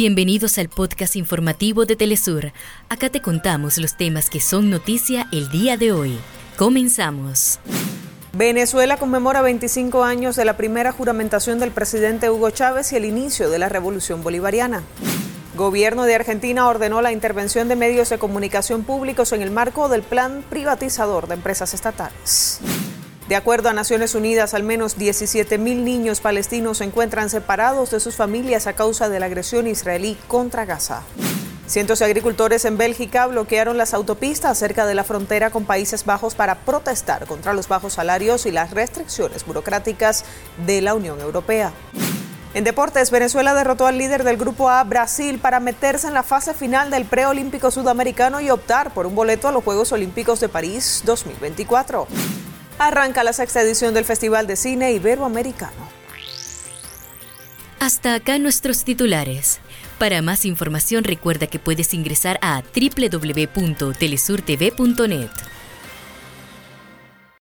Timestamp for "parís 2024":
50.48-52.08